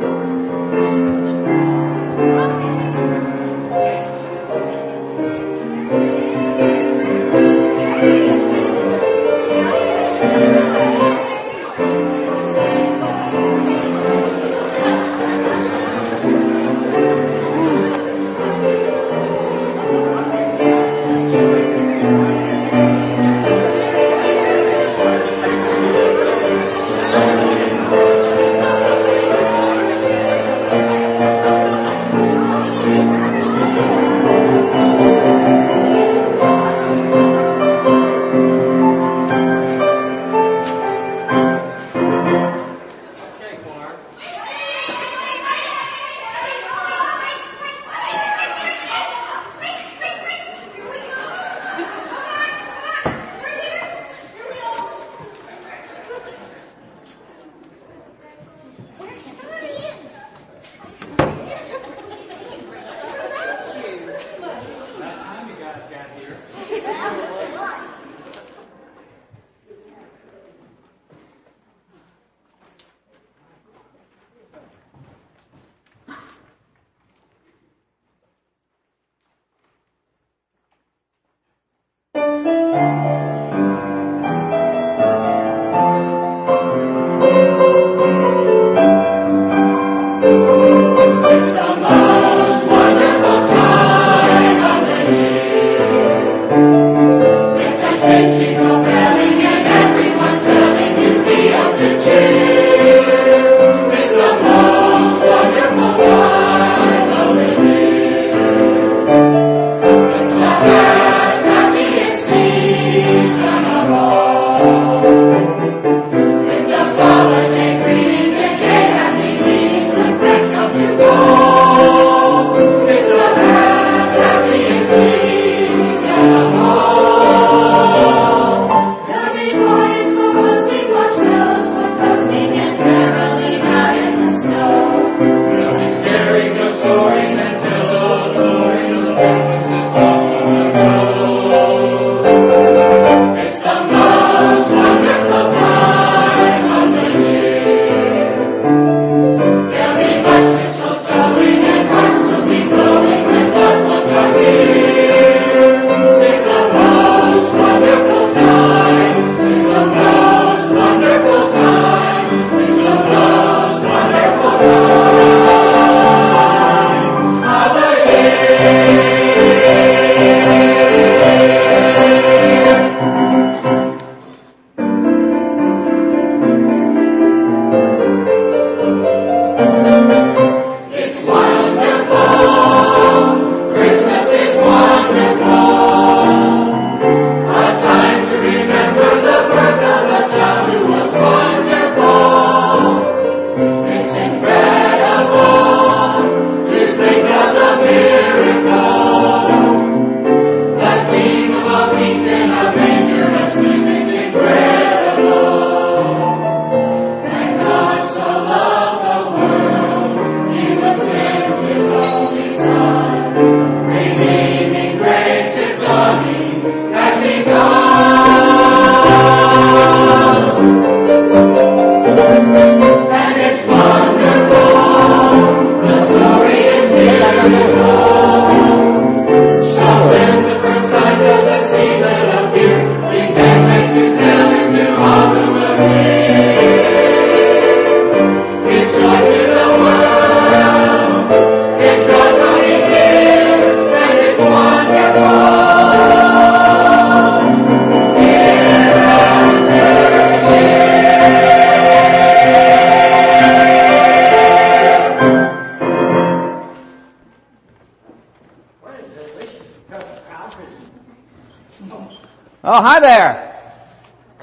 Oh, 0.00 0.67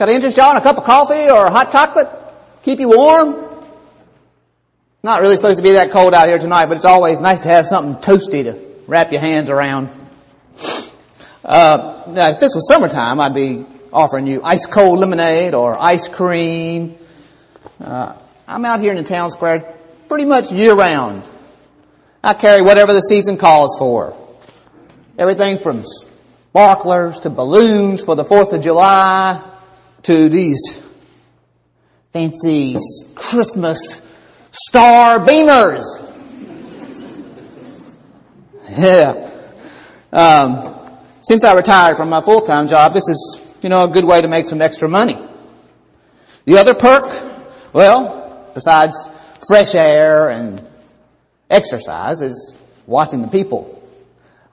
I 0.10 0.14
interest 0.14 0.38
y'all 0.38 0.52
in 0.52 0.58
a 0.58 0.62
cup 0.62 0.78
of 0.78 0.84
coffee 0.84 1.30
or 1.30 1.50
hot 1.50 1.72
chocolate? 1.72 2.10
Keep 2.64 2.80
you 2.80 2.90
warm? 2.90 3.46
Not 5.04 5.22
really 5.22 5.36
supposed 5.36 5.58
to 5.58 5.64
be 5.64 5.74
that 5.74 5.92
cold 5.92 6.14
out 6.14 6.28
here 6.28 6.40
tonight, 6.40 6.66
but 6.66 6.78
it's 6.78 6.86
always 6.86 7.22
nice 7.22 7.42
to 7.42 7.50
have 7.50 7.66
something 7.66 7.96
toasty 8.02 8.44
to 8.44 8.60
wrap 8.88 9.12
your 9.12 9.22
hands 9.22 9.50
around. 9.50 9.90
Uh, 11.44 12.04
now 12.08 12.30
if 12.30 12.40
this 12.40 12.54
was 12.56 12.68
summertime, 12.68 13.20
I'd 13.20 13.34
be 13.34 13.66
offering 13.94 14.28
you 14.28 14.42
ice 14.44 14.66
cold 14.66 15.00
lemonade 15.00 15.54
or 15.54 15.78
ice 15.80 16.08
cream. 16.08 16.96
Uh, 17.80 18.16
I'm 18.48 18.66
out 18.66 18.82
here 18.82 18.92
in 18.92 18.98
the 18.98 19.04
town 19.04 19.32
square 19.32 19.76
pretty 20.08 20.26
much 20.26 20.52
year 20.52 20.74
round. 20.74 21.24
I 22.24 22.34
carry 22.34 22.62
whatever 22.62 22.94
the 22.94 23.02
season 23.02 23.38
calls 23.38 23.78
for. 23.78 24.18
Everything 25.18 25.58
from 25.58 25.84
sparklers 25.84 27.22
to 27.22 27.30
balloons 27.30 28.02
for 28.02 28.16
the 28.16 28.26
4th 28.26 28.54
of 28.54 28.62
July 28.62 29.52
to 30.06 30.30
these 30.30 30.80
fancy 32.14 32.78
Christmas 33.16 34.04
Star 34.52 35.18
Beamers. 35.18 35.84
Yeah. 38.70 39.32
Um, 40.14 40.76
since 41.22 41.44
I 41.44 41.56
retired 41.56 41.98
from 41.98 42.10
my 42.10 42.22
full-time 42.22 42.68
job, 42.68 42.94
this 42.94 43.10
is, 43.10 43.40
you 43.64 43.70
know, 43.70 43.86
a 43.86 43.88
good 43.88 44.06
way 44.06 44.22
to 44.22 44.28
make 44.28 44.46
some 44.46 44.62
extra 44.62 44.88
money. 44.88 45.18
The 46.46 46.60
other 46.60 46.76
perk, 46.76 47.74
well, 47.74 48.52
besides 48.54 49.10
fresh 49.48 49.74
air 49.74 50.30
and 50.30 50.64
exercise, 51.50 52.22
is 52.22 52.56
watching 52.86 53.24
the 53.24 53.28
people. 53.28 53.82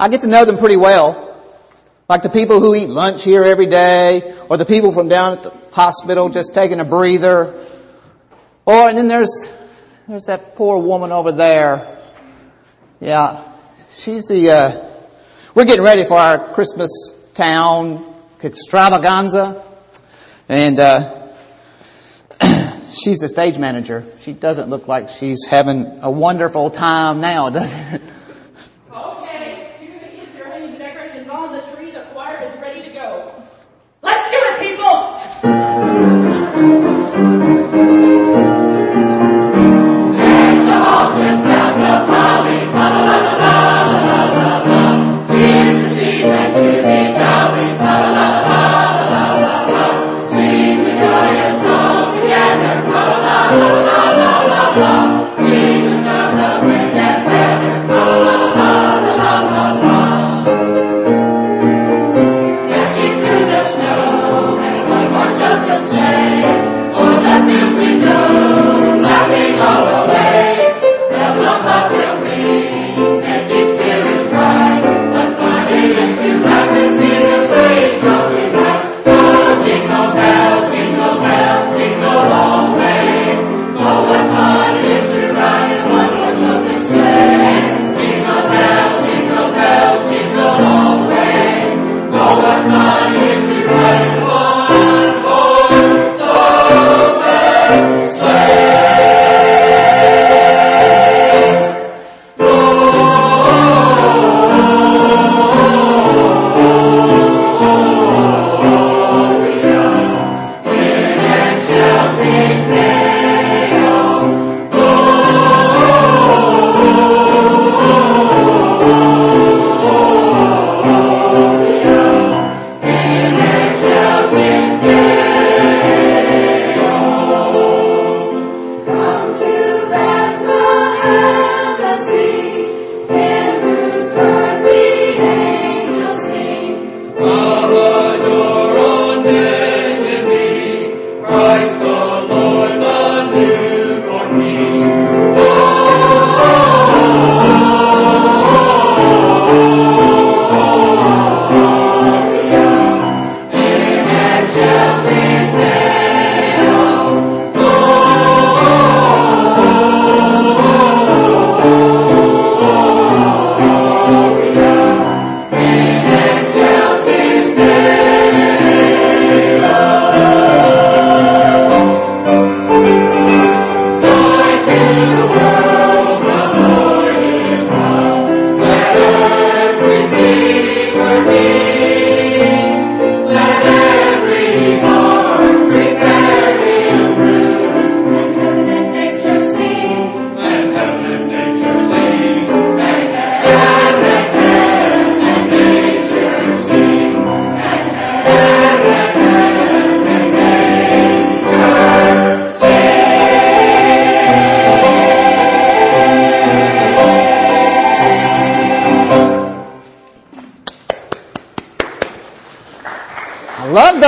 I 0.01 0.09
get 0.09 0.23
to 0.23 0.29
know 0.29 0.47
them 0.47 0.57
pretty 0.57 0.77
well. 0.77 1.32
Like 2.13 2.21
the 2.21 2.29
people 2.29 2.61
who 2.61 2.75
eat 2.75 2.91
lunch 2.91 3.25
here 3.25 3.43
every 3.43 3.65
day, 3.65 4.35
or 4.51 4.59
the 4.59 4.67
people 4.67 4.93
from 4.93 5.09
down 5.09 5.39
at 5.39 5.45
the 5.45 5.51
hospital 5.73 6.29
just 6.29 6.53
taking 6.53 6.79
a 6.79 6.85
breather. 6.85 7.59
Or, 8.67 8.91
and 8.91 8.99
then 8.99 9.09
there's, 9.09 9.49
there's 10.07 10.25
that 10.25 10.55
poor 10.55 10.77
woman 10.77 11.11
over 11.11 11.33
there. 11.33 12.03
Yeah, 13.01 13.43
she's 13.93 14.27
the, 14.27 14.51
uh, 14.51 14.91
we're 15.55 15.65
getting 15.65 15.83
ready 15.83 16.05
for 16.05 16.19
our 16.19 16.53
Christmas 16.53 16.91
town 17.33 18.15
extravaganza. 18.45 19.65
And, 20.51 20.81
uh, 20.81 21.29
she's 22.93 23.21
the 23.21 23.29
stage 23.29 23.57
manager. 23.57 24.05
She 24.19 24.35
doesn't 24.35 24.69
look 24.69 24.87
like 24.87 25.09
she's 25.09 25.47
having 25.47 26.01
a 26.03 26.11
wonderful 26.11 26.69
time 26.69 27.23
now, 27.23 27.49
does 27.59 27.73
it? 27.73 28.03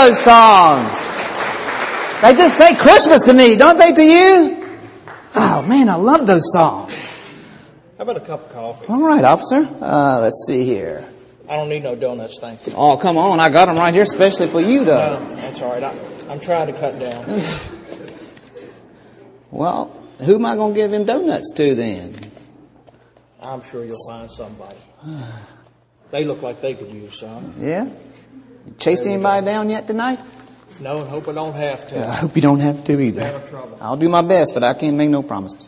Those 0.05 0.21
songs. 0.21 1.09
They 2.21 2.35
just 2.35 2.59
say 2.59 2.75
Christmas 2.77 3.25
to 3.25 3.33
me, 3.33 3.57
don't 3.57 3.79
they 3.79 3.93
to 3.93 4.03
you? 4.03 4.79
Oh 5.35 5.63
man, 5.63 5.89
I 5.89 5.95
love 5.95 6.27
those 6.27 6.53
songs. 6.53 7.19
How 7.97 8.03
about 8.03 8.19
a 8.19 8.21
cup 8.21 8.47
of 8.47 8.53
coffee? 8.53 8.87
All 8.89 9.03
right, 9.03 9.25
officer. 9.25 9.67
Uh, 9.81 10.21
let's 10.21 10.45
see 10.47 10.65
here. 10.65 11.09
I 11.49 11.57
don't 11.57 11.69
need 11.69 11.83
no 11.83 11.95
donuts, 11.95 12.39
thank 12.39 12.67
you. 12.67 12.75
Oh, 12.77 12.97
come 12.97 13.17
on. 13.17 13.41
I 13.41 13.49
got 13.49 13.67
them 13.67 13.77
right 13.77 13.93
here 13.95 14.03
especially 14.03 14.49
for 14.49 14.61
you, 14.61 14.85
though. 14.85 15.19
No, 15.21 15.37
that's 15.37 15.63
all 15.63 15.73
right. 15.73 15.85
I, 15.85 15.95
I'm 16.31 16.41
trying 16.41 16.67
to 16.67 16.79
cut 16.79 16.99
down. 16.99 17.43
Well, 19.51 19.97
who 20.19 20.35
am 20.35 20.47
I 20.47 20.57
going 20.57 20.75
to 20.75 20.81
give 20.81 20.93
him 20.93 21.05
donuts 21.05 21.53
to 21.53 21.77
then? 21.77 22.17
I'm 23.41 23.63
sure 23.63 23.85
you'll 23.85 24.05
find 24.09 24.29
somebody. 24.29 24.77
They 26.11 26.25
look 26.25 26.43
like 26.43 26.61
they 26.61 26.75
could 26.75 26.91
use 26.91 27.19
some. 27.19 27.55
Yeah? 27.59 27.89
Chased 28.85 29.07
anybody 29.07 29.47
down 29.47 29.71
yet 29.71 29.87
tonight? 29.87 30.19
No, 30.79 31.01
and 31.01 31.09
hope 31.09 31.27
I 31.27 31.33
don't 31.33 31.55
have 31.55 31.89
to. 31.89 32.07
I 32.07 32.17
hope 32.17 32.37
you 32.37 32.43
don't 32.43 32.61
have 32.61 32.85
to 32.85 33.01
either. 33.01 33.41
I'll 33.81 33.97
do 33.97 34.11
my 34.11 34.21
best, 34.21 34.53
but 34.53 34.63
I 34.63 34.75
can't 34.75 34.95
make 34.95 35.09
no 35.09 35.23
promises. 35.23 35.67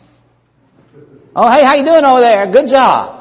Oh, 1.35 1.49
hey, 1.49 1.63
how 1.65 1.73
you 1.73 1.83
doing 1.83 2.05
over 2.05 2.19
there? 2.19 2.45
Good 2.45 2.69
job. 2.69 3.16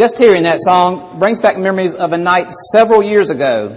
Just 0.00 0.16
hearing 0.16 0.44
that 0.44 0.60
song 0.62 1.18
brings 1.18 1.42
back 1.42 1.58
memories 1.58 1.94
of 1.94 2.14
a 2.14 2.16
night 2.16 2.50
several 2.72 3.02
years 3.02 3.28
ago. 3.28 3.76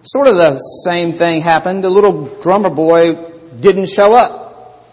Sort 0.00 0.26
of 0.26 0.36
the 0.36 0.58
same 0.86 1.12
thing 1.12 1.42
happened. 1.42 1.84
The 1.84 1.90
little 1.90 2.24
drummer 2.40 2.70
boy 2.70 3.30
didn't 3.60 3.90
show 3.90 4.14
up. 4.14 4.88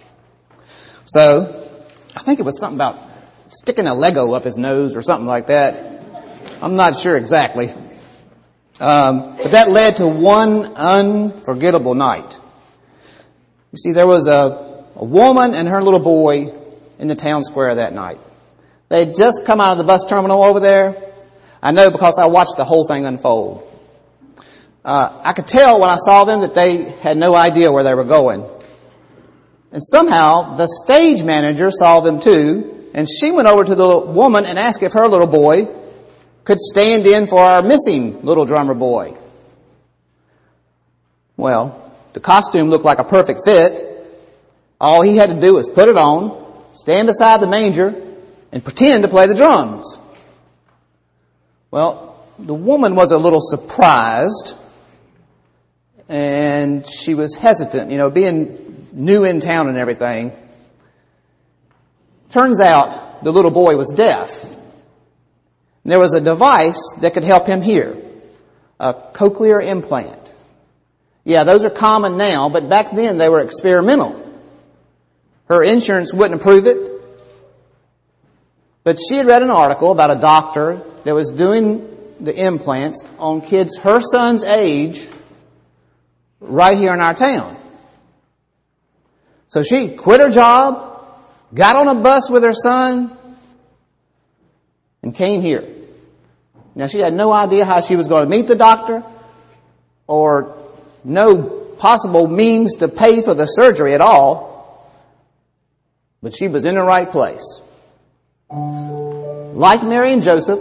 So, 1.06 1.70
I 2.18 2.20
think 2.20 2.42
it 2.42 2.44
was 2.44 2.60
something 2.60 2.76
about 2.76 3.00
sticking 3.48 3.88
a 3.88 3.94
Lego 3.94 4.34
up 4.34 4.44
his 4.44 4.58
nose 4.58 4.98
or 4.98 5.02
something 5.02 5.26
like 5.26 5.48
that. 5.48 6.04
I'm 6.62 6.76
not 6.76 6.98
sure 6.98 7.16
exactly. 7.16 7.70
Um, 8.82 9.38
but 9.38 9.52
that 9.52 9.70
led 9.70 9.96
to 9.96 10.08
one 10.08 10.66
unforgettable 10.76 11.96
night. 11.96 12.38
You 13.72 13.78
see, 13.78 13.94
there 13.94 14.06
was 14.06 14.28
a, 14.28 14.84
a 14.98 15.06
woman 15.06 15.56
and 15.56 15.70
her 15.70 15.82
little 15.82 16.02
boy 16.02 16.54
in 17.00 17.08
the 17.08 17.16
town 17.16 17.42
square 17.46 17.76
that 17.76 17.94
night. 17.94 18.20
They 18.96 19.08
had 19.08 19.14
just 19.14 19.44
come 19.44 19.60
out 19.60 19.74
of 19.74 19.78
the 19.78 19.84
bus 19.84 20.06
terminal 20.06 20.42
over 20.42 20.62
there. 20.62 20.96
I 21.62 21.74
know 21.74 21.92
because 21.92 22.18
I 22.18 22.28
watched 22.28 22.56
the 22.56 22.64
whole 22.64 22.88
thing 22.88 23.06
unfold. 23.06 23.70
Uh, 24.86 25.20
I 25.22 25.34
could 25.34 25.48
tell 25.48 25.82
when 25.82 25.90
I 25.90 25.98
saw 25.98 26.24
them 26.24 26.40
that 26.40 26.56
they 26.56 26.92
had 27.02 27.18
no 27.18 27.36
idea 27.36 27.74
where 27.74 27.84
they 27.84 27.94
were 27.94 28.06
going. 28.06 28.50
And 29.74 29.84
somehow 29.84 30.56
the 30.56 30.68
stage 30.68 31.24
manager 31.24 31.72
saw 31.72 32.00
them 32.00 32.22
too, 32.22 32.90
and 32.94 33.06
she 33.06 33.32
went 33.32 33.50
over 33.50 33.66
to 33.66 33.76
the 33.76 33.98
woman 34.00 34.46
and 34.46 34.58
asked 34.58 34.82
if 34.82 34.94
her 34.94 35.10
little 35.10 35.28
boy 35.28 35.68
could 36.46 36.62
stand 36.62 37.06
in 37.06 37.28
for 37.28 37.42
our 37.42 37.62
missing 37.62 38.22
little 38.22 38.46
drummer 38.46 38.76
boy. 38.76 39.18
Well, 41.36 41.92
the 42.14 42.22
costume 42.22 42.70
looked 42.70 42.86
like 42.86 43.00
a 43.00 43.04
perfect 43.04 43.42
fit. 43.44 44.08
All 44.80 45.02
he 45.02 45.18
had 45.18 45.32
to 45.32 45.42
do 45.42 45.56
was 45.56 45.70
put 45.70 45.90
it 45.90 45.98
on, 45.98 46.72
stand 46.76 47.08
beside 47.08 47.42
the 47.42 47.48
manger, 47.48 48.05
and 48.56 48.64
pretend 48.64 49.04
to 49.04 49.10
play 49.10 49.28
the 49.28 49.36
drums. 49.36 50.00
Well, 51.72 52.26
the 52.40 52.54
woman 52.54 52.96
was 52.96 53.12
a 53.12 53.18
little 53.18 53.42
surprised 53.42 54.56
and 56.08 56.88
she 56.88 57.16
was 57.16 57.36
hesitant, 57.36 57.92
you 57.92 57.98
know, 57.98 58.10
being 58.10 58.88
new 58.94 59.26
in 59.26 59.42
town 59.42 59.68
and 59.68 59.78
everything. 59.78 60.32
Turns 62.30 62.62
out 62.62 63.26
the 63.26 63.32
little 63.34 63.52
boy 63.52 63.76
was 63.76 63.90
deaf. 63.90 64.44
And 64.46 65.92
there 65.92 66.00
was 66.00 66.14
a 66.14 66.22
device 66.22 66.96
that 67.02 67.14
could 67.14 67.26
help 67.26 67.48
him 67.48 67.62
hear. 67.62 67.98
A 68.80 68.94
cochlear 68.94 69.62
implant. 69.62 70.34
Yeah, 71.26 71.44
those 71.44 71.66
are 71.66 71.70
common 71.70 72.16
now, 72.16 72.48
but 72.48 72.70
back 72.70 72.96
then 72.96 73.18
they 73.18 73.28
were 73.28 73.42
experimental. 73.42 74.22
Her 75.50 75.62
insurance 75.62 76.14
wouldn't 76.14 76.40
approve 76.40 76.68
it. 76.68 76.95
But 78.86 79.00
she 79.00 79.18
had 79.18 79.26
read 79.26 79.42
an 79.42 79.50
article 79.50 79.92
about 79.92 80.12
a 80.12 80.16
doctor 80.16 80.82
that 81.06 81.16
was 81.16 81.32
doing 81.32 81.90
the 82.20 82.34
implants 82.34 83.04
on 83.18 83.42
kids 83.42 83.80
her 83.80 84.00
son's 84.00 84.44
age 84.44 85.10
right 86.40 86.78
here 86.78 86.94
in 86.94 87.02
our 87.02 87.16
town. 87.16 87.58
So 89.48 89.64
she 89.64 89.96
quit 89.96 90.20
her 90.20 90.30
job, 90.30 91.04
got 91.52 91.76
on 91.76 91.98
a 91.98 92.00
bus 92.00 92.30
with 92.30 92.44
her 92.44 92.54
son, 92.54 93.18
and 95.02 95.16
came 95.16 95.42
here. 95.42 95.68
Now 96.76 96.86
she 96.86 97.00
had 97.00 97.14
no 97.14 97.34
idea 97.34 97.66
how 97.66 97.82
she 97.82 97.96
was 97.96 98.08
going 98.08 98.24
to 98.24 98.30
meet 98.30 98.46
the 98.46 98.56
doctor 98.56 99.04
or 100.06 100.56
no 101.04 101.42
possible 101.80 102.28
means 102.28 102.76
to 102.78 102.88
pay 102.88 103.24
for 103.24 103.34
the 103.34 103.48
surgery 103.48 103.96
at 103.96 104.02
all, 104.02 104.94
but 106.22 106.36
she 106.36 106.48
was 106.48 106.66
in 106.66 106.76
the 106.76 106.84
right 106.84 107.10
place. 107.10 107.62
Like 108.56 109.84
Mary 109.84 110.14
and 110.14 110.24
Joseph, 110.24 110.60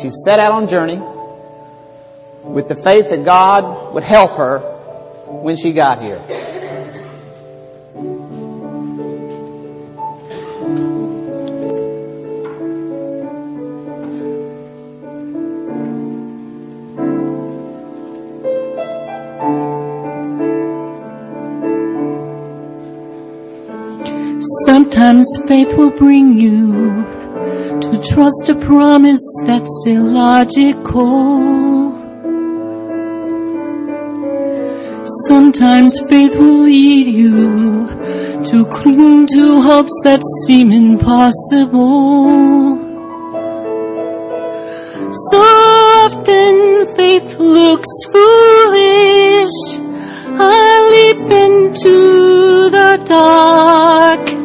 she 0.00 0.10
set 0.10 0.40
out 0.40 0.52
on 0.52 0.68
journey 0.68 1.00
with 2.42 2.68
the 2.68 2.74
faith 2.74 3.10
that 3.10 3.24
God 3.24 3.94
would 3.94 4.02
help 4.02 4.36
her 4.36 4.58
when 5.26 5.56
she 5.56 5.72
got 5.72 6.02
here. 6.02 6.20
Sometimes 24.64 25.38
faith 25.46 25.76
will 25.76 25.90
bring 25.90 26.38
you 26.38 27.15
to 27.96 28.14
trust 28.14 28.50
a 28.50 28.54
promise 28.54 29.24
that's 29.46 29.86
illogical. 29.86 31.94
Sometimes 35.28 35.98
faith 36.10 36.36
will 36.36 36.64
lead 36.64 37.06
you 37.06 37.86
to 38.44 38.66
cling 38.66 39.26
to 39.28 39.62
hopes 39.62 39.98
that 40.04 40.20
seem 40.44 40.72
impossible. 40.72 42.76
So 45.30 45.38
often 45.38 46.94
faith 46.96 47.38
looks 47.38 47.88
foolish. 48.12 49.56
I 50.38 50.90
leap 50.92 51.30
into 51.30 52.68
the 52.70 53.00
dark. 53.04 54.35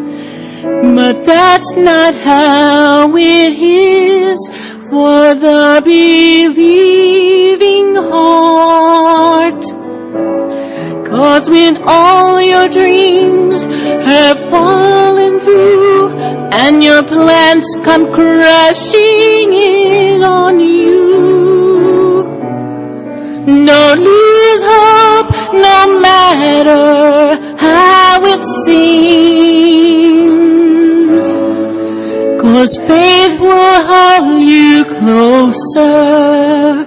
But 1.01 1.25
that's 1.25 1.75
not 1.75 2.13
how 2.13 3.17
it 3.17 3.59
is 3.59 4.39
for 4.91 5.33
the 5.33 5.81
believing 5.83 7.95
heart. 7.95 9.63
Cause 11.07 11.49
when 11.49 11.81
all 11.87 12.39
your 12.39 12.69
dreams 12.69 13.63
have 14.05 14.37
fallen 14.51 15.39
through 15.39 16.09
and 16.61 16.83
your 16.83 17.01
plans 17.01 17.65
come 17.83 18.13
crashing 18.13 19.53
in 19.53 20.21
on 20.21 20.59
you, 20.59 22.23
don't 23.65 24.01
lose 24.01 24.63
hope 24.73 25.31
no 25.67 25.99
matter 25.99 27.57
how 27.57 28.23
it 28.23 28.43
seems. 28.65 29.30
Cause 32.61 32.77
faith 32.77 33.39
will 33.39 33.81
hold 33.89 34.43
you 34.43 34.85
closer. 34.85 36.85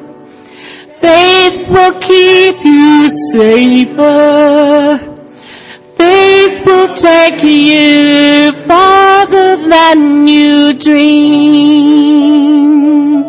Faith 1.03 1.69
will 1.69 1.99
keep 1.99 2.65
you 2.65 3.11
safer. 3.33 4.99
Faith 5.97 6.65
will 6.65 6.95
take 6.95 7.43
you 7.43 8.53
farther 8.69 9.57
than 9.69 10.29
you 10.29 10.75
dream. 10.75 13.23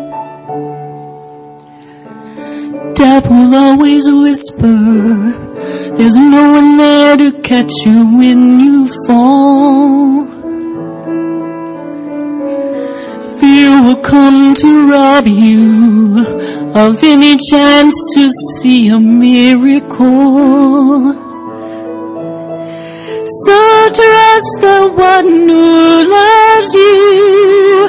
Death 2.94 3.28
will 3.28 3.54
always 3.56 4.08
whisper, 4.08 5.32
there's 5.96 6.14
no 6.14 6.52
one 6.52 6.76
there 6.76 7.16
to 7.16 7.32
catch 7.42 7.72
you 7.84 8.06
when 8.16 8.60
you 8.60 8.86
fall. 9.04 10.15
Will 13.86 14.02
come 14.02 14.52
to 14.52 14.90
rob 14.90 15.28
you 15.28 16.18
of 16.74 17.00
any 17.04 17.36
chance 17.50 17.94
to 18.14 18.28
see 18.58 18.88
a 18.88 18.98
miracle. 18.98 19.94
So 23.44 23.58
trust 23.98 24.54
the 24.66 24.90
one 24.92 25.48
who 25.48 26.10
loves 26.18 26.74
you, 26.74 27.88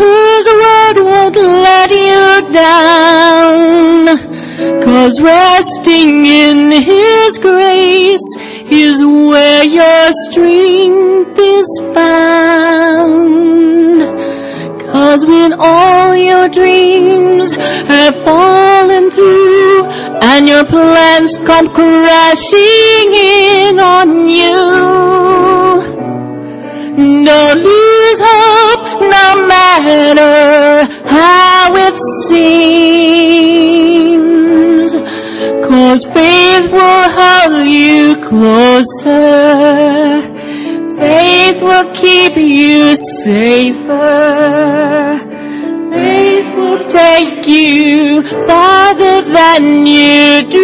whose 0.00 0.46
word 0.62 0.96
won't 1.10 1.36
let 1.36 1.90
you 1.90 2.52
down. 2.52 4.18
Cause 4.84 5.18
resting 5.18 6.26
in 6.26 6.70
His 6.72 7.38
grace 7.38 8.28
is 8.70 9.02
where 9.02 9.64
your 9.64 10.12
strength 10.28 11.38
is 11.38 11.80
found. 11.94 13.32
Cause 14.92 15.24
when 15.24 15.54
all 15.58 16.14
your 16.14 16.50
dreams 16.50 17.52
have 17.54 18.14
fallen 18.24 19.10
through 19.10 19.84
and 20.20 20.46
your 20.46 20.66
plans 20.66 21.38
come 21.46 21.66
crashing 21.72 23.14
in 23.14 23.78
on 23.80 24.28
you, 24.28 24.52
don't 27.24 27.58
lose 27.58 28.20
hope 28.22 29.00
no 29.00 29.46
matter 29.48 30.84
how 31.08 31.74
it 31.74 31.96
seems. 32.28 32.52
Cause 35.66 36.04
faith 36.04 36.70
will 36.70 37.08
hold 37.16 37.66
you 37.66 38.16
closer. 38.20 39.52
Faith 41.02 41.60
will 41.62 41.92
keep 41.94 42.36
you 42.36 42.94
safer. 42.94 43.98
Faith 45.90 46.54
will 46.54 46.84
take 46.88 47.44
you 47.48 48.22
farther 48.46 49.16
than 49.22 49.84
you 49.84 50.46
dream. 50.48 50.62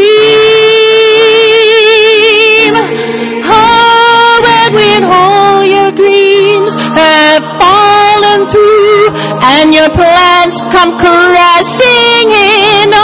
Oh, 3.51 4.43
and 4.63 4.75
when 4.79 5.03
all 5.03 5.65
your 5.65 5.91
dreams 5.91 6.73
have 7.01 7.43
fallen 7.59 8.47
through 8.47 9.11
and 9.43 9.75
your 9.75 9.91
plans 9.91 10.61
come 10.71 10.97
crashing 10.99 12.31
in 12.31 12.95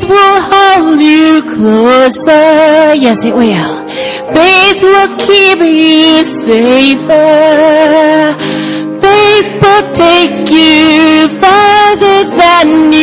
faith 0.00 0.08
will 0.08 0.40
hold 0.40 1.00
you 1.00 1.42
closer. 1.42 2.94
Yes, 2.94 3.24
it 3.24 3.34
will. 3.34 3.88
Faith 4.32 4.82
will 4.82 5.16
keep 5.18 5.58
you 5.58 6.24
safer. 6.24 7.08
Faith 9.00 9.62
will 9.62 9.92
take 9.92 10.50
you 10.50 11.28
farther 11.40 12.24
than 12.36 12.92
you 12.92 12.99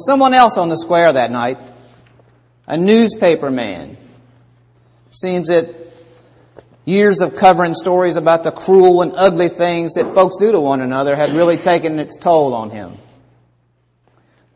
was 0.00 0.06
someone 0.06 0.34
else 0.34 0.56
on 0.56 0.68
the 0.68 0.76
square 0.76 1.12
that 1.12 1.30
night, 1.30 1.58
a 2.66 2.76
newspaper 2.76 3.50
man. 3.50 3.96
Seems 5.10 5.48
that 5.48 5.74
years 6.84 7.20
of 7.20 7.36
covering 7.36 7.74
stories 7.74 8.16
about 8.16 8.44
the 8.44 8.50
cruel 8.50 9.02
and 9.02 9.12
ugly 9.14 9.48
things 9.48 9.94
that 9.94 10.14
folks 10.14 10.36
do 10.38 10.52
to 10.52 10.60
one 10.60 10.80
another 10.80 11.16
had 11.16 11.30
really 11.30 11.56
taken 11.56 11.98
its 11.98 12.16
toll 12.16 12.54
on 12.54 12.70
him. 12.70 12.92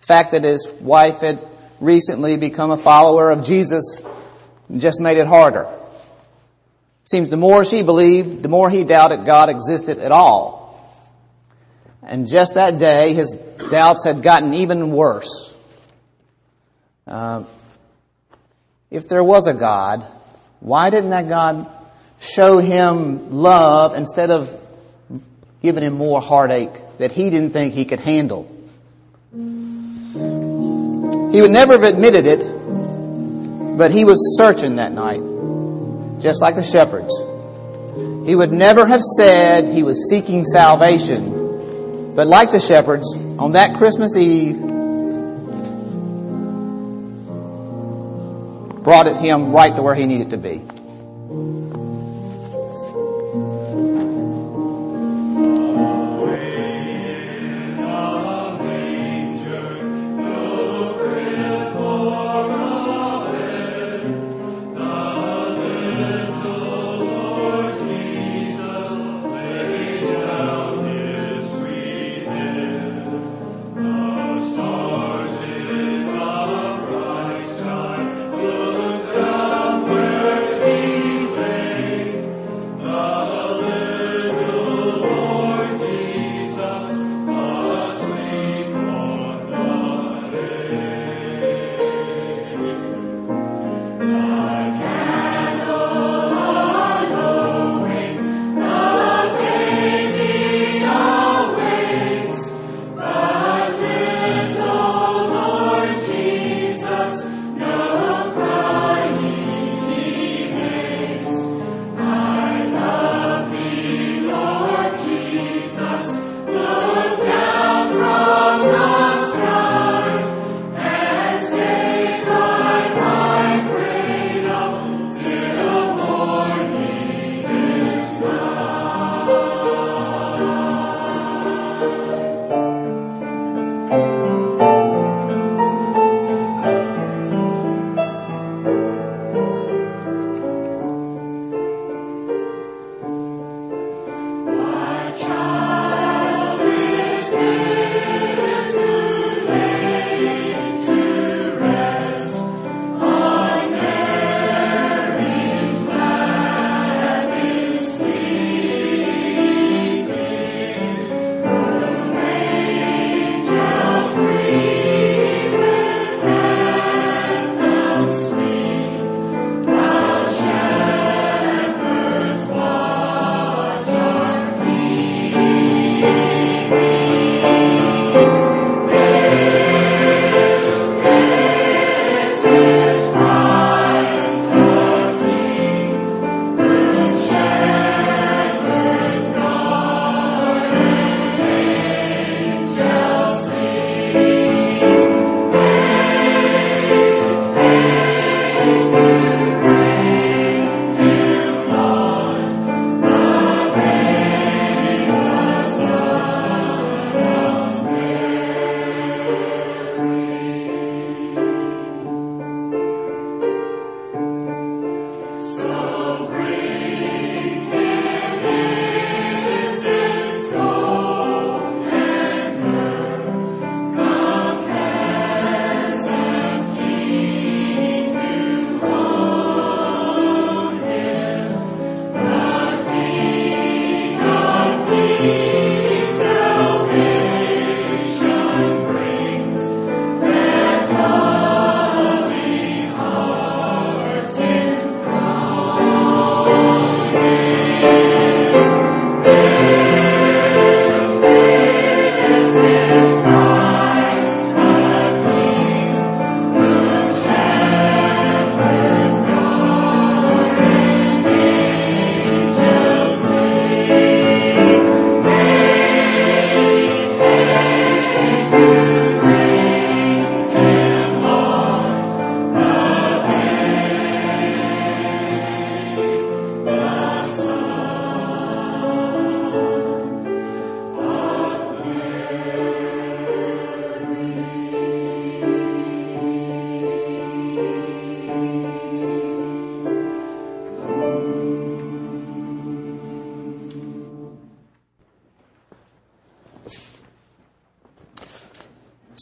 The 0.00 0.06
fact 0.06 0.32
that 0.32 0.44
his 0.44 0.68
wife 0.80 1.20
had 1.20 1.46
recently 1.80 2.36
become 2.36 2.70
a 2.70 2.78
follower 2.78 3.30
of 3.30 3.44
Jesus 3.44 4.02
just 4.76 5.00
made 5.00 5.18
it 5.18 5.26
harder. 5.26 5.68
Seems 7.04 7.28
the 7.28 7.36
more 7.36 7.64
she 7.64 7.82
believed, 7.82 8.42
the 8.42 8.48
more 8.48 8.70
he 8.70 8.84
doubted 8.84 9.26
God 9.26 9.50
existed 9.50 9.98
at 9.98 10.12
all. 10.12 10.63
And 12.06 12.28
just 12.28 12.54
that 12.54 12.78
day, 12.78 13.14
his 13.14 13.34
doubts 13.70 14.04
had 14.04 14.22
gotten 14.22 14.54
even 14.54 14.90
worse. 14.90 15.56
Uh, 17.06 17.44
if 18.90 19.08
there 19.08 19.24
was 19.24 19.46
a 19.46 19.54
God, 19.54 20.04
why 20.60 20.90
didn't 20.90 21.10
that 21.10 21.28
God 21.28 21.66
show 22.18 22.58
him 22.58 23.32
love 23.32 23.94
instead 23.94 24.30
of 24.30 24.60
giving 25.62 25.82
him 25.82 25.94
more 25.94 26.20
heartache 26.20 26.98
that 26.98 27.12
he 27.12 27.30
didn't 27.30 27.50
think 27.50 27.74
he 27.74 27.84
could 27.84 28.00
handle? 28.00 28.50
He 29.32 31.40
would 31.40 31.50
never 31.50 31.72
have 31.72 31.82
admitted 31.82 32.26
it, 32.26 33.76
but 33.76 33.90
he 33.90 34.04
was 34.04 34.38
searching 34.38 34.76
that 34.76 34.92
night, 34.92 35.20
just 36.20 36.40
like 36.40 36.54
the 36.54 36.62
shepherds. 36.62 37.12
He 38.26 38.34
would 38.34 38.52
never 38.52 38.86
have 38.86 39.02
said 39.02 39.74
he 39.74 39.82
was 39.82 40.08
seeking 40.08 40.44
salvation, 40.44 41.43
but 42.14 42.26
like 42.26 42.50
the 42.52 42.60
shepherds, 42.60 43.14
on 43.16 43.52
that 43.52 43.76
Christmas 43.76 44.16
Eve, 44.16 44.60
brought 48.84 49.06
it 49.06 49.16
him 49.16 49.52
right 49.52 49.74
to 49.74 49.82
where 49.82 49.94
he 49.94 50.06
needed 50.06 50.30
to 50.30 50.36
be. 50.36 50.62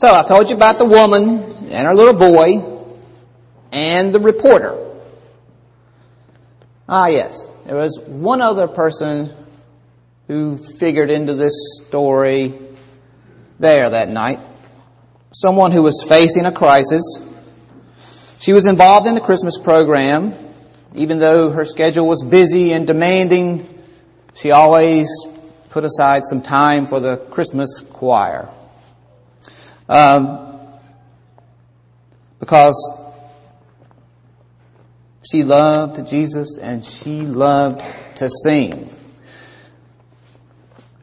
So 0.05 0.13
I 0.13 0.25
told 0.27 0.51
you 0.51 0.57
about 0.57 0.79
the 0.79 0.85
woman 0.85 1.39
and 1.71 1.87
her 1.87 1.95
little 1.95 2.15
boy 2.15 2.55
and 3.71 4.13
the 4.13 4.19
reporter. 4.19 4.77
Ah 6.89 7.07
yes, 7.07 7.49
there 7.67 7.77
was 7.77 8.01
one 8.01 8.43
other 8.43 8.67
person 8.67 9.33
who 10.27 10.57
figured 10.57 11.09
into 11.09 11.35
this 11.35 11.85
story 11.87 12.53
there 13.61 13.91
that 13.91 14.09
night. 14.09 14.41
Someone 15.33 15.71
who 15.71 15.85
was 15.85 16.05
facing 16.09 16.47
a 16.47 16.53
crisis. 16.53 17.21
She 18.41 18.53
was 18.53 18.67
involved 18.67 19.07
in 19.07 19.15
the 19.15 19.21
Christmas 19.21 19.57
program. 19.57 20.35
Even 20.97 21.21
though 21.21 21.53
her 21.53 21.65
schedule 21.65 22.09
was 22.09 22.25
busy 22.25 22.73
and 22.73 22.89
demanding, 22.89 23.69
she 24.35 24.51
always 24.51 25.09
put 25.71 25.85
aside 25.85 26.25
some 26.25 26.43
time 26.43 26.89
for 26.89 26.99
the 26.99 27.19
Christmas 27.19 27.81
choir. 27.93 28.49
Um, 29.93 30.57
because 32.41 32.75
she 35.31 35.43
loved 35.43 36.09
Jesus 36.09 36.57
and 36.57 36.83
she 36.83 37.21
loved 37.21 37.85
to 38.15 38.31
sing. 38.31 38.89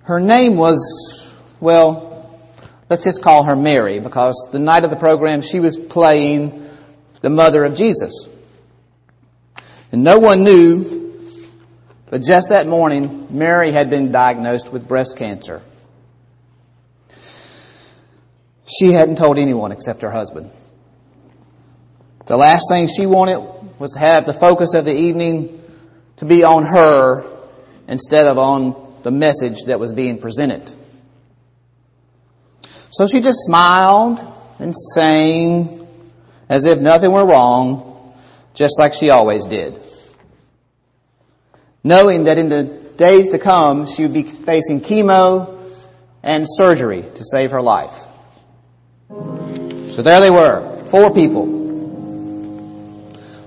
Her 0.02 0.20
name 0.20 0.58
was, 0.58 1.32
well, 1.60 2.42
let's 2.90 3.04
just 3.04 3.22
call 3.22 3.44
her 3.44 3.56
Mary 3.56 4.00
because 4.00 4.50
the 4.52 4.58
night 4.58 4.84
of 4.84 4.90
the 4.90 4.96
program 4.96 5.44
she 5.44 5.60
was 5.60 5.78
playing 5.78 6.68
the 7.22 7.30
mother 7.30 7.66
of 7.66 7.76
Jesus. 7.76 8.28
And 9.92 10.04
no 10.04 10.18
one 10.18 10.44
knew, 10.44 11.16
but 12.10 12.24
just 12.24 12.50
that 12.50 12.66
morning, 12.66 13.28
Mary 13.30 13.72
had 13.72 13.92
been 13.92 14.12
diagnosed 14.12 14.74
with 14.74 14.88
breast 14.88 15.16
cancer. 15.16 15.62
She 18.70 18.92
hadn't 18.92 19.18
told 19.18 19.40
anyone 19.40 19.72
except 19.72 20.04
her 20.04 20.12
husband. 20.12 20.52
The 22.28 22.38
last 22.38 22.66
thing 22.70 22.88
she 22.88 23.08
wanted 23.08 23.40
was 23.80 23.94
to 23.94 24.00
have 24.00 24.26
the 24.26 24.34
focus 24.34 24.76
of 24.76 24.86
the 24.86 24.94
evening 24.94 25.60
to 26.18 26.26
be 26.26 26.44
on 26.44 26.64
her 26.66 27.26
instead 27.88 28.28
of 28.28 28.38
on 28.38 29.02
the 29.02 29.10
message 29.10 29.64
that 29.64 29.80
was 29.80 29.94
being 29.94 30.20
presented. 30.20 30.70
So 32.92 33.08
she 33.08 33.22
just 33.22 33.40
smiled 33.40 34.20
and 34.60 34.76
sang 34.76 35.88
as 36.48 36.66
if 36.66 36.80
nothing 36.80 37.12
were 37.12 37.26
wrong, 37.26 38.14
just 38.54 38.80
like 38.80 38.94
she 38.94 39.10
always 39.10 39.46
did. 39.46 39.80
Knowing 41.84 42.26
that 42.26 42.38
in 42.38 42.50
the 42.50 42.64
days 42.64 43.30
to 43.30 43.40
come, 43.40 43.88
she 43.88 44.04
would 44.04 44.14
be 44.14 44.24
facing 44.24 44.82
chemo 44.82 45.58
and 46.22 46.46
surgery 46.48 47.02
to 47.02 47.24
save 47.24 47.52
her 47.52 47.62
life. 47.62 48.06
So 50.00 50.04
there 50.04 50.22
they 50.22 50.30
were, 50.30 50.86
four 50.86 51.14
people. 51.14 51.44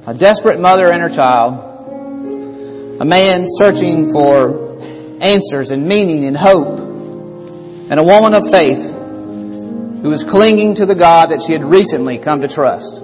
A 0.07 0.12
desperate 0.12 0.61
mother 0.61 0.93
and 0.93 1.01
her 1.01 1.09
child. 1.09 3.01
A 3.01 3.07
man 3.07 3.47
searching 3.47 4.12
for 4.12 4.79
answers 5.23 5.71
and 5.71 5.87
meaning 5.88 6.27
and 6.27 6.37
hope. 6.37 6.79
And 6.79 7.99
a 7.99 8.03
woman 8.05 8.35
of 8.35 8.51
faith 8.51 8.93
who 8.93 10.11
was 10.11 10.25
clinging 10.25 10.75
to 10.75 10.85
the 10.85 10.95
God 10.95 11.31
that 11.31 11.41
she 11.41 11.53
had 11.53 11.65
recently 11.65 12.19
come 12.19 12.43
to 12.43 12.49
trust. 12.49 12.97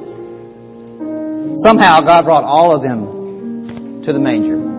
Somehow 1.55 2.03
God 2.03 2.27
brought 2.27 2.45
all 2.45 2.77
of 2.77 2.83
them 2.83 4.03
to 4.03 4.13
the 4.13 4.21
manger. 4.21 4.78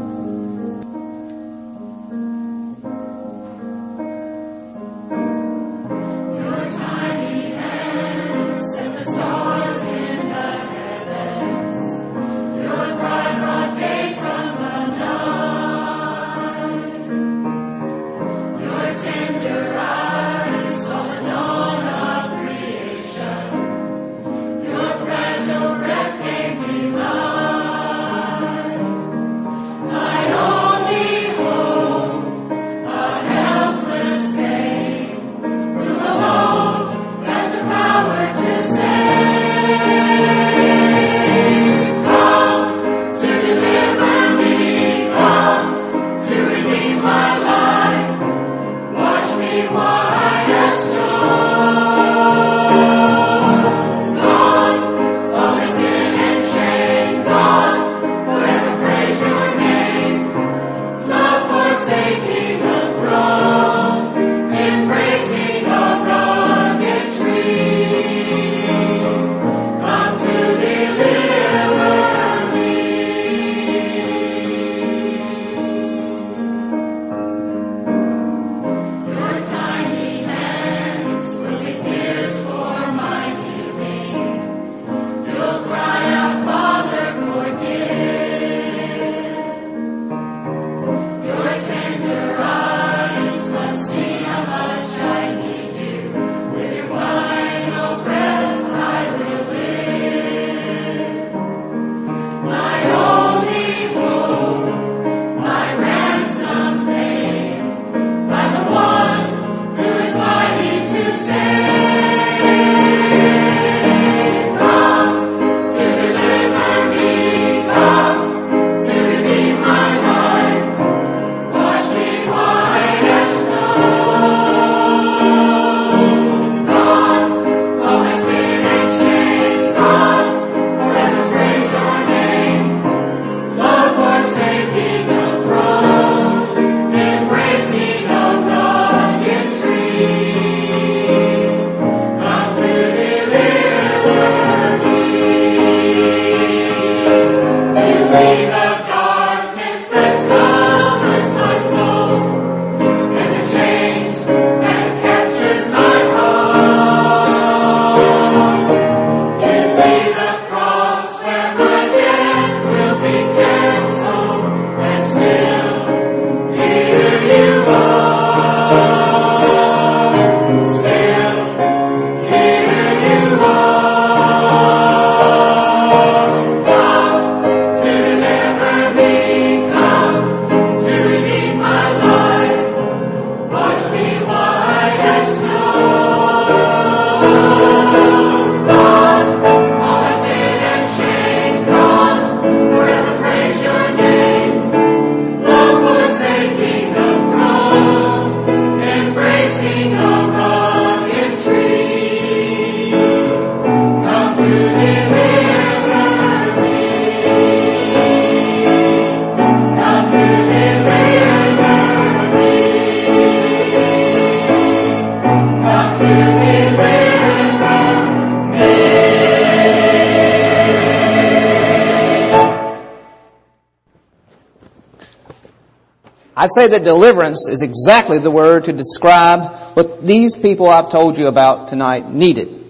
I'd 226.40 226.52
say 226.58 226.70
that 226.70 226.86
deliverance 226.86 227.50
is 227.50 227.62
exactly 227.62 228.18
the 228.18 228.32
word 228.32 228.64
to 228.66 228.72
describe 228.72 229.54
what 229.76 230.06
these 230.06 230.38
people 230.38 230.70
I've 230.70 230.90
told 230.90 231.18
you 231.18 231.28
about 231.28 231.68
tonight 231.68 232.10
needed. 232.10 232.64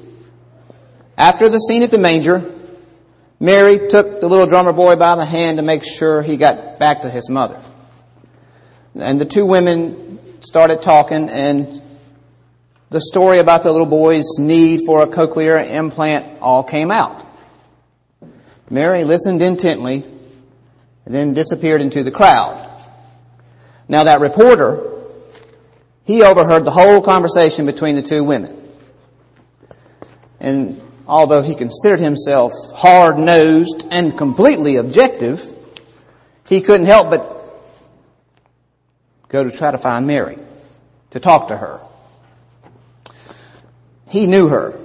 After 1.16 1.50
the 1.50 1.60
scene 1.60 1.84
at 1.84 1.92
the 1.92 2.00
manger, 2.00 2.44
Mary 3.40 3.88
took 3.88 4.22
the 4.22 4.28
little 4.28 4.48
drummer 4.48 4.74
boy 4.74 4.96
by 4.96 5.14
the 5.18 5.24
hand 5.24 5.58
to 5.58 5.62
make 5.62 5.84
sure 5.84 6.24
he 6.24 6.36
got 6.36 6.80
back 6.80 7.02
to 7.02 7.12
his 7.12 7.30
mother. 7.30 7.62
And 8.96 9.22
the 9.22 9.26
two 9.26 9.46
women 9.46 10.42
started 10.42 10.82
talking 10.82 11.30
and 11.30 11.80
the 12.90 13.02
story 13.02 13.38
about 13.38 13.62
the 13.62 13.72
little 13.72 13.86
boy's 13.86 14.40
need 14.40 14.82
for 14.84 15.04
a 15.04 15.08
cochlear 15.08 15.64
implant 15.64 16.42
all 16.42 16.64
came 16.64 16.90
out. 16.90 17.24
Mary 18.68 19.04
listened 19.04 19.44
intently 19.44 20.04
and 21.06 21.14
then 21.14 21.36
disappeared 21.36 21.82
into 21.84 22.02
the 22.02 22.10
crowd. 22.10 22.66
Now 23.90 24.04
that 24.06 24.22
reporter, 24.22 24.88
he 26.06 26.24
overheard 26.24 26.64
the 26.64 26.72
whole 26.72 27.02
conversation 27.02 27.66
between 27.66 27.96
the 27.96 28.02
two 28.04 28.24
women. 28.24 28.56
And 30.40 30.80
although 31.08 31.42
he 31.42 31.56
considered 31.56 32.00
himself 32.00 32.54
hard-nosed 32.76 33.88
and 33.90 34.16
completely 34.18 34.78
objective, 34.78 35.44
he 36.48 36.62
couldn't 36.62 36.86
help 36.86 37.10
but 37.10 37.36
go 39.28 39.44
to 39.44 39.52
try 39.52 39.72
to 39.72 39.78
find 39.78 40.08
Mary, 40.08 40.38
to 41.12 41.20
talk 41.20 41.50
to 41.50 41.58
her. 41.58 41.82
He 44.08 44.28
knew 44.28 44.48
her, 44.48 44.80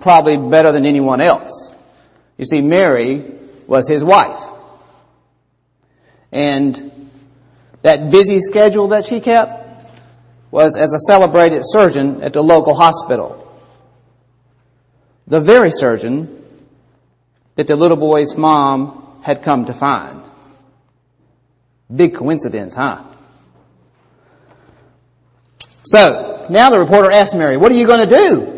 probably 0.00 0.36
better 0.36 0.72
than 0.72 0.86
anyone 0.86 1.20
else. 1.20 1.74
You 2.38 2.46
see, 2.46 2.60
Mary 2.60 3.22
was 3.66 3.88
his 3.88 4.02
wife. 4.02 4.40
And 6.32 6.92
that 7.86 8.10
busy 8.10 8.40
schedule 8.40 8.88
that 8.88 9.04
she 9.04 9.20
kept 9.20 9.94
was 10.50 10.76
as 10.76 10.92
a 10.92 10.98
celebrated 10.98 11.62
surgeon 11.64 12.20
at 12.20 12.32
the 12.32 12.42
local 12.42 12.74
hospital. 12.74 13.44
The 15.28 15.40
very 15.40 15.70
surgeon 15.70 16.44
that 17.54 17.68
the 17.68 17.76
little 17.76 17.96
boy's 17.96 18.36
mom 18.36 19.20
had 19.22 19.44
come 19.44 19.66
to 19.66 19.72
find. 19.72 20.20
Big 21.94 22.16
coincidence, 22.16 22.74
huh? 22.74 23.04
So, 25.84 26.44
now 26.50 26.70
the 26.70 26.80
reporter 26.80 27.12
asked 27.12 27.36
Mary, 27.36 27.56
what 27.56 27.70
are 27.70 27.76
you 27.76 27.86
going 27.86 28.08
to 28.08 28.16
do? 28.16 28.52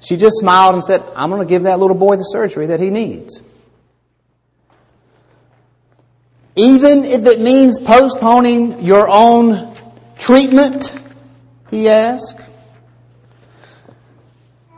She 0.00 0.16
just 0.16 0.36
smiled 0.38 0.76
and 0.76 0.84
said, 0.84 1.02
I'm 1.16 1.28
going 1.30 1.42
to 1.42 1.48
give 1.48 1.64
that 1.64 1.80
little 1.80 1.96
boy 1.96 2.14
the 2.14 2.22
surgery 2.22 2.68
that 2.68 2.78
he 2.78 2.90
needs. 2.90 3.42
Even 6.56 7.04
if 7.04 7.26
it 7.26 7.38
means 7.38 7.78
postponing 7.78 8.82
your 8.82 9.08
own 9.10 9.74
treatment, 10.18 10.96
he 11.70 11.90
asked. 11.90 12.40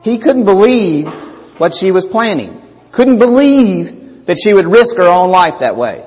He 0.02 0.18
couldn't 0.18 0.44
believe 0.44 1.06
what 1.60 1.74
she 1.74 1.92
was 1.92 2.04
planning. 2.04 2.60
Couldn't 2.90 3.18
believe 3.18 4.26
that 4.26 4.38
she 4.42 4.52
would 4.52 4.66
risk 4.66 4.96
her 4.96 5.06
own 5.06 5.30
life 5.30 5.60
that 5.60 5.76
way. 5.76 6.04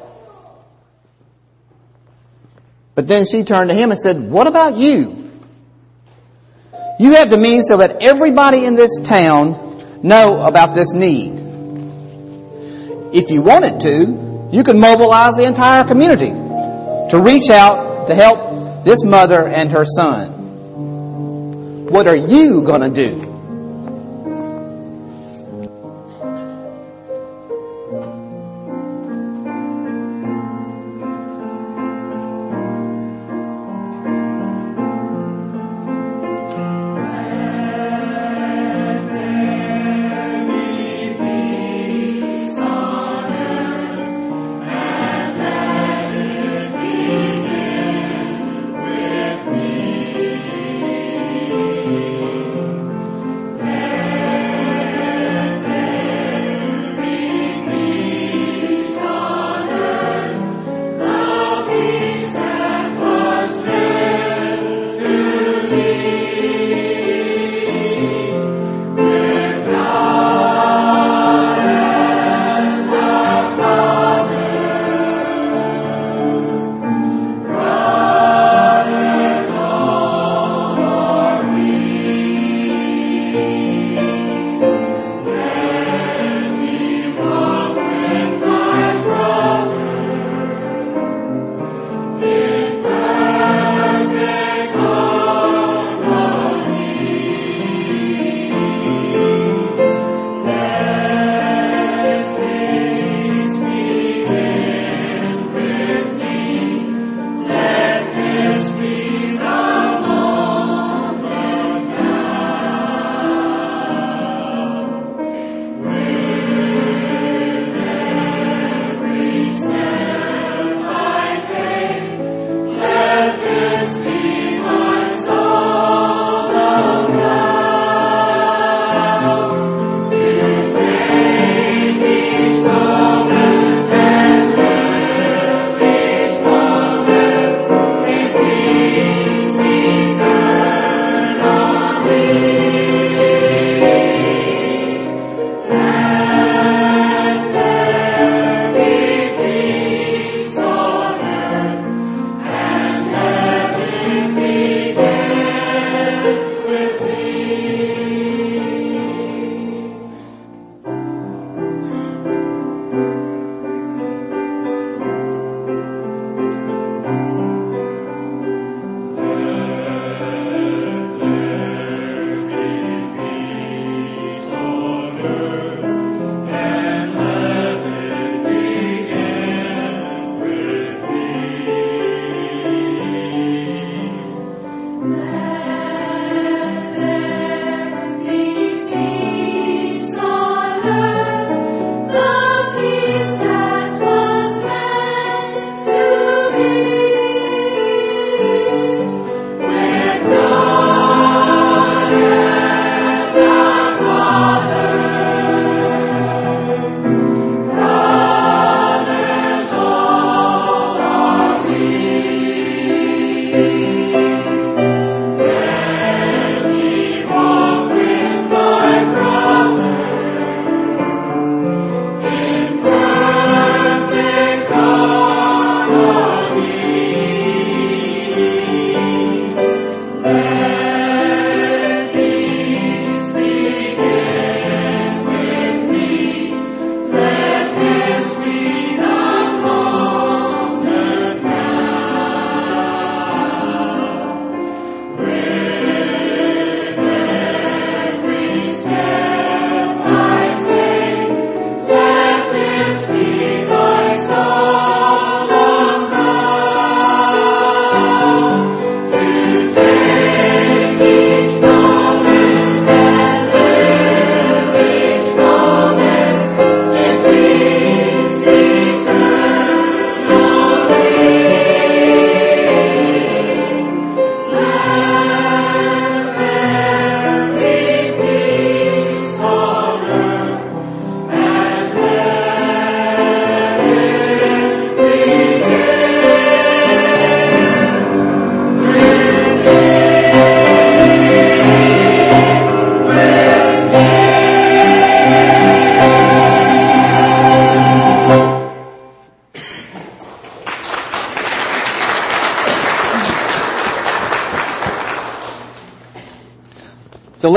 But 2.93 3.07
then 3.07 3.25
she 3.25 3.43
turned 3.43 3.69
to 3.69 3.75
him 3.75 3.91
and 3.91 3.99
said, 3.99 4.29
what 4.29 4.47
about 4.47 4.75
you? 4.75 5.31
You 6.99 7.15
have 7.15 7.29
the 7.29 7.37
means 7.37 7.67
to 7.67 7.77
let 7.77 8.01
everybody 8.01 8.65
in 8.65 8.75
this 8.75 8.99
town 8.99 10.01
know 10.03 10.45
about 10.45 10.75
this 10.75 10.93
need. 10.93 11.39
If 13.13 13.31
you 13.31 13.41
wanted 13.41 13.79
to, 13.81 14.30
you 14.51 14.63
can 14.63 14.79
mobilize 14.79 15.35
the 15.35 15.45
entire 15.45 15.83
community 15.83 16.29
to 16.29 17.21
reach 17.23 17.49
out 17.49 18.07
to 18.07 18.15
help 18.15 18.83
this 18.83 19.03
mother 19.03 19.47
and 19.47 19.71
her 19.71 19.85
son. 19.85 21.85
What 21.85 22.07
are 22.07 22.15
you 22.15 22.63
gonna 22.63 22.89
do? 22.89 23.30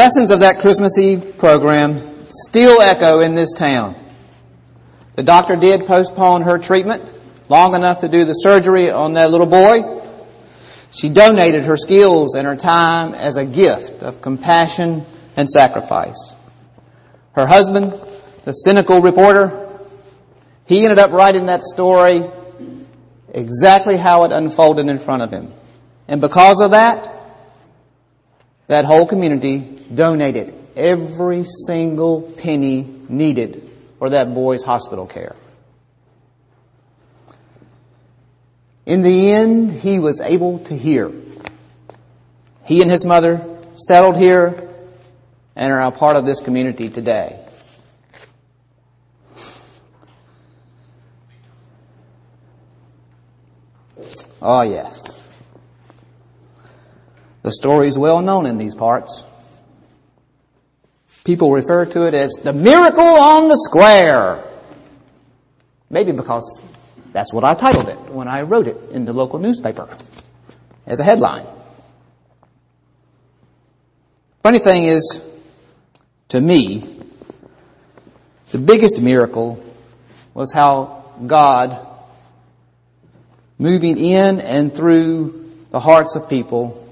Lessons 0.04 0.30
of 0.30 0.40
that 0.40 0.60
Christmas 0.60 0.98
Eve 0.98 1.38
program 1.38 1.98
still 2.28 2.82
echo 2.82 3.20
in 3.20 3.34
this 3.34 3.54
town. 3.54 3.94
The 5.16 5.22
doctor 5.22 5.56
did 5.56 5.86
postpone 5.86 6.42
her 6.42 6.58
treatment 6.58 7.02
long 7.48 7.74
enough 7.74 8.00
to 8.00 8.08
do 8.08 8.26
the 8.26 8.34
surgery 8.34 8.90
on 8.90 9.14
that 9.14 9.30
little 9.30 9.46
boy. 9.46 10.02
She 10.90 11.08
donated 11.08 11.64
her 11.64 11.78
skills 11.78 12.34
and 12.34 12.46
her 12.46 12.54
time 12.54 13.14
as 13.14 13.38
a 13.38 13.46
gift 13.46 14.02
of 14.02 14.20
compassion 14.20 15.06
and 15.38 15.48
sacrifice. 15.48 16.36
Her 17.32 17.46
husband, 17.46 17.94
the 18.44 18.52
cynical 18.52 19.00
reporter, 19.00 19.70
he 20.66 20.84
ended 20.84 20.98
up 20.98 21.12
writing 21.12 21.46
that 21.46 21.62
story 21.62 22.24
exactly 23.30 23.96
how 23.96 24.24
it 24.24 24.32
unfolded 24.32 24.86
in 24.86 24.98
front 24.98 25.22
of 25.22 25.30
him. 25.30 25.50
And 26.08 26.20
because 26.20 26.60
of 26.60 26.72
that, 26.72 27.10
that 28.66 28.84
whole 28.84 29.06
community 29.06 29.73
donated 29.92 30.54
every 30.76 31.44
single 31.66 32.22
penny 32.22 32.82
needed 33.08 33.70
for 33.98 34.10
that 34.10 34.34
boy's 34.34 34.62
hospital 34.62 35.06
care. 35.06 35.34
In 38.86 39.02
the 39.02 39.32
end, 39.32 39.72
he 39.72 39.98
was 39.98 40.20
able 40.20 40.58
to 40.60 40.76
hear. 40.76 41.10
He 42.66 42.82
and 42.82 42.90
his 42.90 43.04
mother 43.04 43.44
settled 43.74 44.16
here 44.16 44.68
and 45.56 45.72
are 45.72 45.80
a 45.82 45.90
part 45.90 46.16
of 46.16 46.26
this 46.26 46.40
community 46.40 46.88
today. 46.88 47.40
Oh 54.42 54.62
yes. 54.62 55.26
The 57.42 57.52
story 57.52 57.88
is 57.88 57.98
well 57.98 58.20
known 58.20 58.44
in 58.44 58.58
these 58.58 58.74
parts. 58.74 59.24
People 61.24 61.52
refer 61.52 61.86
to 61.86 62.06
it 62.06 62.14
as 62.14 62.32
the 62.42 62.52
miracle 62.52 63.02
on 63.02 63.48
the 63.48 63.56
square. 63.56 64.44
Maybe 65.88 66.12
because 66.12 66.60
that's 67.12 67.32
what 67.32 67.44
I 67.44 67.54
titled 67.54 67.88
it 67.88 67.98
when 68.10 68.28
I 68.28 68.42
wrote 68.42 68.66
it 68.66 68.76
in 68.90 69.06
the 69.06 69.12
local 69.12 69.38
newspaper 69.38 69.88
as 70.86 71.00
a 71.00 71.04
headline. 71.04 71.46
Funny 74.42 74.58
thing 74.58 74.84
is, 74.84 75.24
to 76.28 76.40
me, 76.40 76.84
the 78.50 78.58
biggest 78.58 79.00
miracle 79.00 79.64
was 80.34 80.52
how 80.52 81.12
God, 81.26 81.86
moving 83.58 83.96
in 83.96 84.40
and 84.40 84.74
through 84.74 85.50
the 85.70 85.80
hearts 85.80 86.16
of 86.16 86.28
people, 86.28 86.83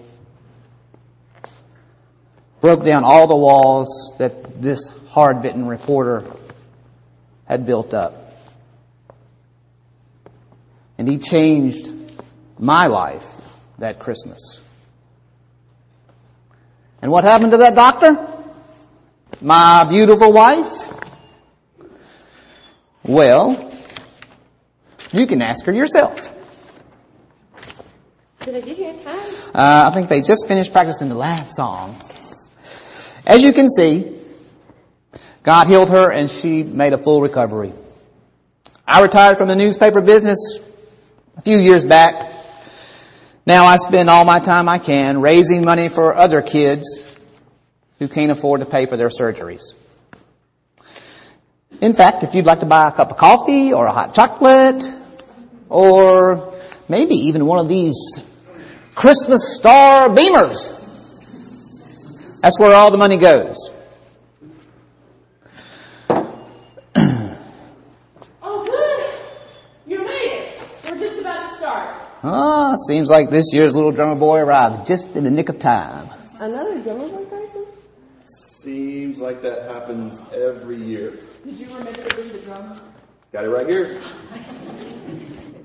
broke 2.62 2.84
down 2.84 3.04
all 3.04 3.26
the 3.26 3.36
walls 3.36 4.14
that 4.18 4.62
this 4.62 4.88
hard-bitten 5.10 5.66
reporter 5.66 6.24
had 7.44 7.66
built 7.66 7.92
up. 7.92 8.32
And 10.96 11.08
he 11.08 11.18
changed 11.18 11.90
my 12.58 12.86
life 12.86 13.26
that 13.78 13.98
Christmas. 13.98 14.60
And 17.02 17.10
what 17.10 17.24
happened 17.24 17.50
to 17.50 17.58
that 17.58 17.74
doctor? 17.74 18.28
My 19.40 19.84
beautiful 19.90 20.32
wife? 20.32 20.88
Well, 23.02 23.72
you 25.10 25.26
can 25.26 25.42
ask 25.42 25.66
her 25.66 25.72
yourself. 25.72 26.36
Did 28.44 28.54
I 28.54 28.60
get 28.60 28.76
here 28.76 28.90
in 28.90 29.02
time? 29.02 29.18
Uh, 29.52 29.90
I 29.90 29.94
think 29.94 30.08
they 30.08 30.22
just 30.22 30.46
finished 30.46 30.72
practicing 30.72 31.08
the 31.08 31.16
last 31.16 31.56
song. 31.56 32.00
As 33.26 33.44
you 33.44 33.52
can 33.52 33.68
see, 33.68 34.18
God 35.42 35.66
healed 35.66 35.90
her 35.90 36.10
and 36.10 36.30
she 36.30 36.62
made 36.62 36.92
a 36.92 36.98
full 36.98 37.20
recovery. 37.20 37.72
I 38.86 39.02
retired 39.02 39.38
from 39.38 39.48
the 39.48 39.56
newspaper 39.56 40.00
business 40.00 40.58
a 41.36 41.42
few 41.42 41.58
years 41.58 41.86
back. 41.86 42.32
Now 43.46 43.66
I 43.66 43.76
spend 43.76 44.10
all 44.10 44.24
my 44.24 44.40
time 44.40 44.68
I 44.68 44.78
can 44.78 45.20
raising 45.20 45.64
money 45.64 45.88
for 45.88 46.14
other 46.14 46.42
kids 46.42 46.98
who 47.98 48.08
can't 48.08 48.32
afford 48.32 48.60
to 48.60 48.66
pay 48.66 48.86
for 48.86 48.96
their 48.96 49.08
surgeries. 49.08 49.62
In 51.80 51.94
fact, 51.94 52.22
if 52.22 52.34
you'd 52.34 52.46
like 52.46 52.60
to 52.60 52.66
buy 52.66 52.88
a 52.88 52.92
cup 52.92 53.10
of 53.10 53.16
coffee 53.16 53.72
or 53.72 53.86
a 53.86 53.92
hot 53.92 54.14
chocolate 54.14 54.84
or 55.68 56.54
maybe 56.88 57.14
even 57.14 57.46
one 57.46 57.58
of 57.58 57.68
these 57.68 58.20
Christmas 58.94 59.56
star 59.56 60.08
beamers, 60.08 60.81
that's 62.42 62.58
where 62.58 62.74
all 62.76 62.90
the 62.90 62.98
money 62.98 63.16
goes. 63.16 63.56
Oh, 68.44 68.64
good. 68.66 69.90
You 69.90 70.04
made 70.04 70.10
it. 70.10 70.60
We're 70.84 70.98
just 70.98 71.20
about 71.20 71.48
to 71.48 71.56
start. 71.56 71.94
Ah, 72.24 72.74
seems 72.88 73.08
like 73.08 73.30
this 73.30 73.46
year's 73.52 73.74
little 73.74 73.92
drummer 73.92 74.18
boy 74.18 74.40
arrived 74.40 74.86
just 74.86 75.14
in 75.16 75.24
the 75.24 75.30
nick 75.30 75.48
of 75.48 75.58
time. 75.58 76.08
Another 76.40 76.82
drummer 76.82 77.08
boy 77.08 77.24
crisis? 77.26 77.68
Seems 78.62 79.20
like 79.20 79.42
that 79.42 79.62
happens 79.70 80.20
every 80.34 80.82
year. 80.82 81.12
Did 81.44 81.54
you 81.54 81.66
remember 81.68 81.92
to 81.92 82.14
bring 82.14 82.28
the 82.32 82.38
drums? 82.38 82.80
Got 83.32 83.44
it 83.44 83.50
right 83.50 83.68
here. 83.68 84.00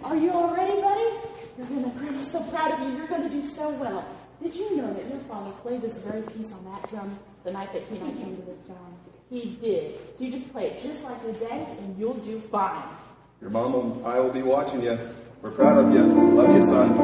Are 0.04 0.16
you 0.16 0.32
all 0.32 0.56
ready, 0.56 0.80
buddy? 0.80 1.20
You're 1.58 1.68
gonna, 1.68 1.90
Grandma's 1.98 2.32
so 2.32 2.42
proud 2.44 2.72
of 2.72 2.80
you. 2.88 2.96
You're 2.98 3.08
gonna 3.08 3.30
do 3.30 3.44
so 3.44 3.70
well. 3.72 4.08
Did 4.42 4.56
you 4.56 4.78
know 4.78 4.94
that 4.94 5.10
your 5.10 5.20
father 5.30 5.52
played 5.64 5.82
this 5.82 5.98
very 5.98 6.22
piece 6.22 6.52
on 6.52 6.64
that 6.66 6.88
drum 6.90 7.18
the 7.44 7.52
night 7.52 7.74
that 7.74 7.82
he 7.84 7.98
and 7.98 8.06
I 8.06 8.12
came 8.24 8.36
to 8.36 8.42
this 8.44 8.68
town? 8.68 8.94
He 9.30 9.58
did. 9.62 9.96
So 10.18 10.24
you 10.24 10.32
just 10.32 10.52
play 10.52 10.68
it 10.68 10.82
just 10.82 11.04
like 11.04 11.22
your 11.24 11.34
dad 11.34 11.78
and 11.80 11.98
you'll 11.98 12.14
do 12.16 12.40
fine. 12.40 12.84
Your 13.42 13.50
mom 13.50 13.76
and 13.76 14.06
I 14.06 14.20
will 14.20 14.32
be 14.32 14.44
watching 14.44 14.82
you. 14.82 14.98
We're 15.42 15.52
proud 15.52 15.84
of 15.84 15.94
you. 15.94 16.04
Love 16.04 16.56
you, 16.56 16.64
son. 16.64 16.98